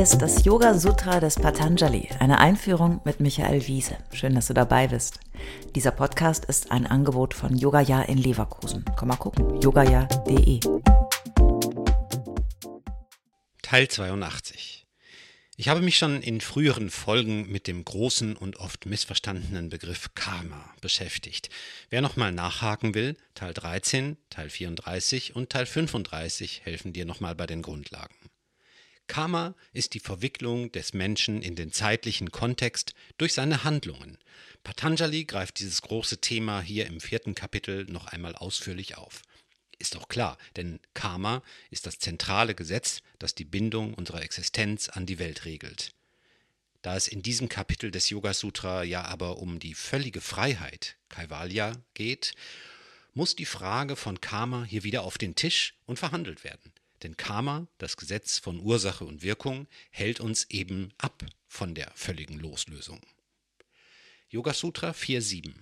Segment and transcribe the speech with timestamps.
[0.00, 3.98] Ist das Yoga Sutra des Patanjali, eine Einführung mit Michael Wiese.
[4.14, 5.20] Schön, dass du dabei bist.
[5.74, 8.82] Dieser Podcast ist ein Angebot von Yogaya in Leverkusen.
[8.96, 10.60] Komm mal gucken, yogaya.de.
[13.60, 14.86] Teil 82.
[15.58, 20.64] Ich habe mich schon in früheren Folgen mit dem großen und oft missverstandenen Begriff Karma
[20.80, 21.50] beschäftigt.
[21.90, 27.46] Wer nochmal nachhaken will, Teil 13, Teil 34 und Teil 35 helfen dir nochmal bei
[27.46, 28.14] den Grundlagen.
[29.10, 34.18] Karma ist die Verwicklung des Menschen in den zeitlichen Kontext durch seine Handlungen.
[34.62, 39.22] Patanjali greift dieses große Thema hier im vierten Kapitel noch einmal ausführlich auf.
[39.80, 45.06] Ist auch klar, denn Karma ist das zentrale Gesetz, das die Bindung unserer Existenz an
[45.06, 45.92] die Welt regelt.
[46.80, 51.72] Da es in diesem Kapitel des Yoga Sutra ja aber um die völlige Freiheit, Kaivalya,
[51.94, 52.34] geht,
[53.14, 56.72] muss die Frage von Karma hier wieder auf den Tisch und verhandelt werden.
[57.02, 62.38] Denn Karma, das Gesetz von Ursache und Wirkung, hält uns eben ab von der völligen
[62.38, 63.00] Loslösung.
[64.28, 65.52] Yoga Sutra 4.7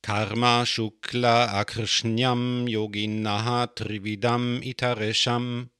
[0.00, 5.70] Karma Shukla Akrishnyam Yoginaha Trividam Itaresham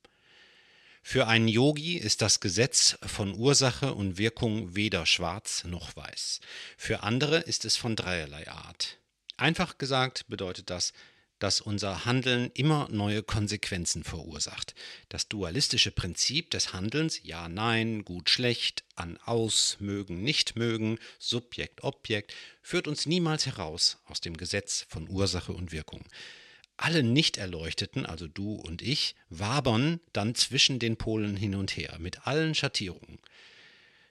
[1.02, 6.40] Für einen Yogi ist das Gesetz von Ursache und Wirkung weder schwarz noch weiß.
[6.76, 8.98] Für andere ist es von dreierlei Art.
[9.36, 10.92] Einfach gesagt bedeutet das,
[11.38, 14.74] dass unser Handeln immer neue Konsequenzen verursacht.
[15.08, 21.84] Das dualistische Prinzip des Handelns ja, nein, gut, schlecht, an, aus, mögen, nicht mögen, Subjekt,
[21.84, 26.04] Objekt, führt uns niemals heraus aus dem Gesetz von Ursache und Wirkung.
[26.78, 32.26] Alle Nicht-Erleuchteten, also du und ich, wabern dann zwischen den Polen hin und her mit
[32.26, 33.18] allen Schattierungen.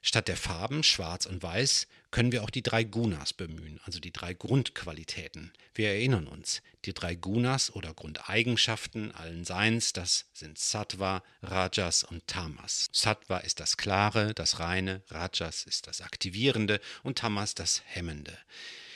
[0.08, 4.14] Statt der Farben Schwarz und Weiß können wir auch die drei Gunas bemühen, also die
[4.14, 5.52] drei Grundqualitäten.
[5.74, 12.28] Wir erinnern uns, die drei Gunas oder Grundeigenschaften allen Seins, das sind Sattva, Rajas und
[12.28, 12.88] Tamas.
[12.94, 18.38] Sattva ist das Klare, das Reine, Rajas ist das Aktivierende und Tamas das Hemmende.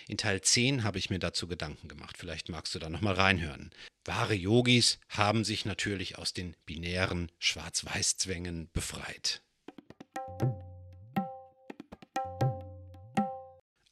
[0.08, 2.18] In Teil 10 habe ich mir dazu Gedanken gemacht.
[2.20, 3.72] Vielleicht magst du da nochmal reinhören.
[4.06, 9.42] Wahre Yogis haben sich natürlich aus den binären Schwarz-Weiß-Zwängen befreit.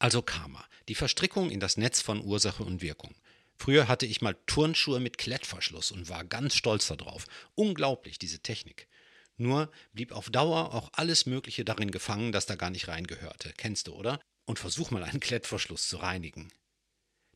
[0.08, 3.14] Also Karma, die Verstrickung in das Netz von Ursache und Wirkung.
[3.58, 7.26] Früher hatte ich mal Turnschuhe mit Klettverschluss und war ganz stolz darauf.
[7.54, 8.88] Unglaublich, diese Technik.
[9.36, 13.52] Nur blieb auf Dauer auch alles Mögliche darin gefangen, das da gar nicht reingehörte.
[13.58, 14.18] Kennst du, oder?
[14.46, 16.48] Und versuch mal einen Klettverschluss zu reinigen.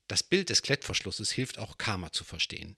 [0.09, 2.75] Das Bild des Klettverschlusses hilft auch Karma zu verstehen.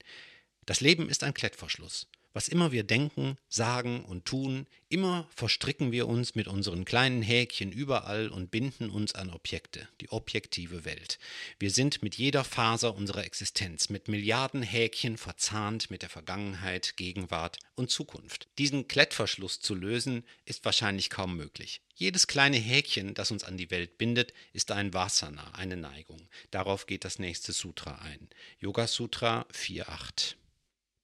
[0.65, 2.07] Das Leben ist ein Klettverschluss.
[2.35, 7.71] Was immer wir denken, sagen und tun, immer verstricken wir uns mit unseren kleinen Häkchen
[7.71, 11.17] überall und binden uns an Objekte, die objektive Welt.
[11.59, 17.57] Wir sind mit jeder Faser unserer Existenz, mit Milliarden Häkchen verzahnt mit der Vergangenheit, Gegenwart
[17.75, 18.49] und Zukunft.
[18.57, 21.79] Diesen Klettverschluss zu lösen, ist wahrscheinlich kaum möglich.
[21.93, 26.27] Jedes kleine Häkchen, das uns an die Welt bindet, ist ein Vasana, eine Neigung.
[26.51, 28.27] Darauf geht das nächste Sutra ein.
[28.59, 30.35] Yoga Sutra 4.8.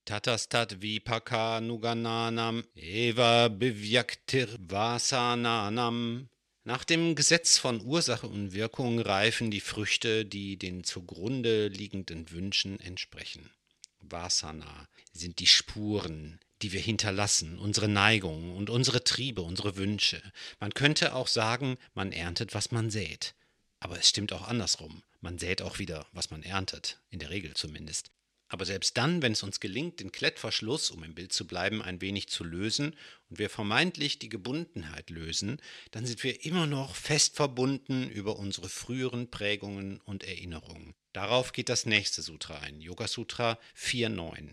[0.05, 6.27] Tatastat vipaka nugananam eva bevyaktir vasananam.
[6.63, 12.79] Nach dem Gesetz von Ursache und Wirkung reifen die Früchte, die den zugrunde liegenden Wünschen
[12.79, 13.51] entsprechen.
[13.99, 20.21] Vasana sind die Spuren, die wir hinterlassen, unsere Neigungen und unsere Triebe, unsere Wünsche.
[20.59, 23.35] Man könnte auch sagen, man erntet, was man sät.
[23.79, 25.03] Aber es stimmt auch andersrum.
[25.19, 28.11] Man sät auch wieder, was man erntet, in der Regel zumindest.
[28.51, 32.01] Aber selbst dann, wenn es uns gelingt, den Klettverschluss, um im Bild zu bleiben, ein
[32.01, 32.97] wenig zu lösen
[33.29, 38.67] und wir vermeintlich die Gebundenheit lösen, dann sind wir immer noch fest verbunden über unsere
[38.67, 40.93] früheren Prägungen und Erinnerungen.
[41.13, 44.49] Darauf geht das nächste Sutra ein, Yoga Sutra 4.9.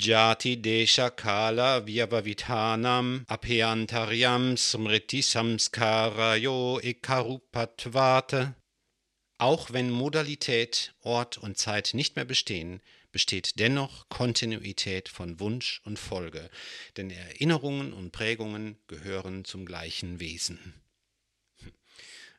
[0.00, 8.54] Jati Desha Kala Vyavavitanam Apyantaryam Smriti Samskarayo Ekarupatvate.
[9.38, 12.80] Auch wenn Modalität, Ort und Zeit nicht mehr bestehen,
[13.14, 16.50] besteht dennoch Kontinuität von Wunsch und Folge,
[16.96, 20.74] denn Erinnerungen und Prägungen gehören zum gleichen Wesen.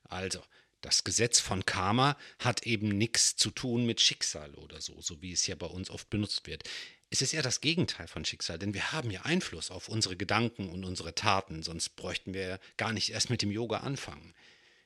[0.03, 0.43] Also,
[0.81, 5.31] das Gesetz von Karma hat eben nichts zu tun mit Schicksal oder so, so wie
[5.31, 6.69] es ja bei uns oft benutzt wird.
[7.09, 10.67] Es ist eher das Gegenteil von Schicksal, denn wir haben ja Einfluss auf unsere Gedanken
[10.67, 14.35] und unsere Taten, sonst bräuchten wir gar nicht erst mit dem Yoga anfangen.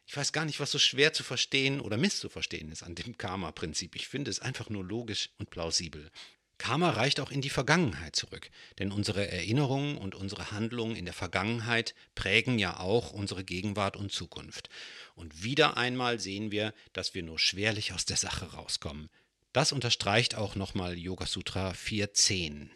[0.09, 3.95] Ich weiß gar nicht, was so schwer zu verstehen oder misszuverstehen ist an dem Karma-Prinzip.
[3.95, 6.09] Ich finde es einfach nur logisch und plausibel.
[6.57, 11.13] Karma reicht auch in die Vergangenheit zurück, denn unsere Erinnerungen und unsere Handlungen in der
[11.13, 14.69] Vergangenheit prägen ja auch unsere Gegenwart und Zukunft.
[15.13, 19.11] Und wieder einmal sehen wir, dass wir nur schwerlich aus der Sache rauskommen.
[19.53, 22.69] Das unterstreicht auch nochmal Yoga Sutra 4.10.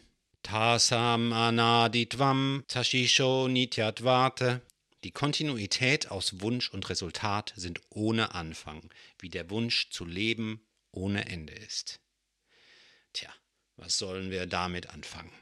[0.44, 4.62] Tasam anaditvam tashisho nityadvate.
[5.04, 11.26] Die Kontinuität aus Wunsch und Resultat sind ohne Anfang, wie der Wunsch zu leben ohne
[11.26, 12.00] Ende ist.
[13.12, 13.28] Tja,
[13.76, 15.32] was sollen wir damit anfangen?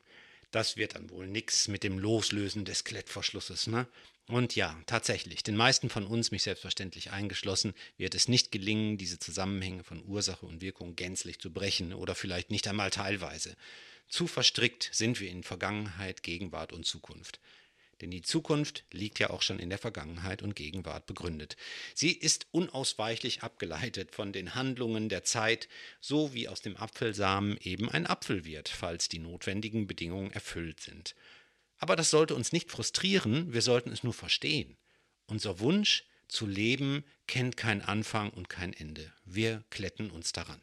[0.50, 3.86] Das wird dann wohl nix mit dem Loslösen des Klettverschlusses, ne?
[4.26, 9.18] Und ja, tatsächlich, den meisten von uns, mich selbstverständlich eingeschlossen, wird es nicht gelingen, diese
[9.18, 13.56] Zusammenhänge von Ursache und Wirkung gänzlich zu brechen oder vielleicht nicht einmal teilweise.
[14.08, 17.40] Zu verstrickt sind wir in Vergangenheit, Gegenwart und Zukunft.
[18.02, 21.56] Denn die Zukunft liegt ja auch schon in der Vergangenheit und Gegenwart begründet.
[21.94, 25.69] Sie ist unausweichlich abgeleitet von den Handlungen der Zeit,
[26.00, 31.14] so wie aus dem Apfelsamen eben ein Apfel wird, falls die notwendigen Bedingungen erfüllt sind.
[31.78, 34.76] Aber das sollte uns nicht frustrieren, wir sollten es nur verstehen.
[35.26, 39.12] Unser Wunsch zu leben kennt keinen Anfang und kein Ende.
[39.25, 40.60] Wir kletten uns daran.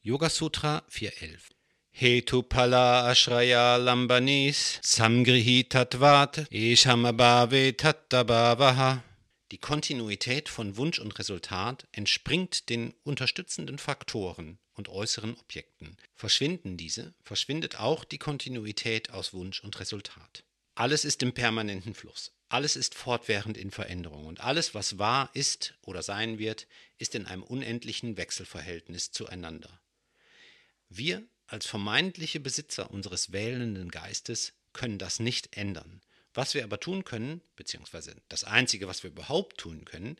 [0.00, 1.57] Yoga Sutra 411
[2.00, 9.02] Hetupala Ashraya Lambanis Samgrihitatvat Eshamabhave Tattabhavaha
[9.50, 15.96] Die Kontinuität von Wunsch und Resultat entspringt den unterstützenden Faktoren und äußeren Objekten.
[16.14, 20.44] Verschwinden diese, verschwindet auch die Kontinuität aus Wunsch und Resultat.
[20.76, 22.30] Alles ist im permanenten Fluss.
[22.48, 26.68] Alles ist fortwährend in Veränderung und alles, was wahr ist oder sein wird,
[26.98, 29.80] ist in einem unendlichen Wechselverhältnis zueinander.
[30.88, 36.00] Wir als vermeintliche Besitzer unseres wählenden Geistes können das nicht ändern.
[36.34, 40.16] Was wir aber tun können, beziehungsweise das Einzige, was wir überhaupt tun können,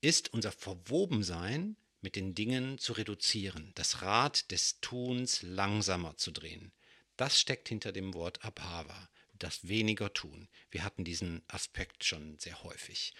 [0.00, 6.72] ist unser Verwobensein mit den Dingen zu reduzieren, das Rad des Tuns langsamer zu drehen.
[7.16, 10.48] Das steckt hinter dem Wort Abhava, das weniger tun.
[10.70, 13.12] Wir hatten diesen Aspekt schon sehr häufig.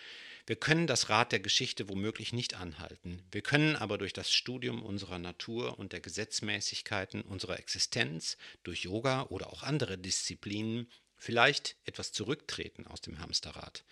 [0.46, 3.22] Wir können das Rad der Geschichte womöglich nicht anhalten.
[3.30, 9.24] Wir können aber durch das Studium unserer Natur und der Gesetzmäßigkeiten unserer Existenz, durch Yoga
[9.24, 13.84] oder auch andere Disziplinen, vielleicht etwas zurücktreten aus dem Hamsterrad.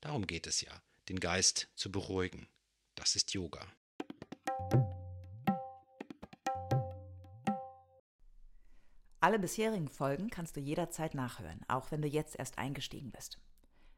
[0.00, 2.48] Darum geht es ja, den Geist zu beruhigen.
[2.94, 3.66] Das ist Yoga.
[9.22, 13.38] Alle bisherigen Folgen kannst du jederzeit nachhören, auch wenn du jetzt erst eingestiegen bist.